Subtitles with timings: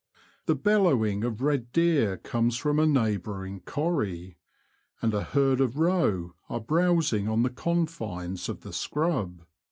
[0.47, 4.39] The bellowing of red deer comes from a neighbouring corrie,
[4.99, 9.43] and a herd of roe are browsing on the confines of the scrub.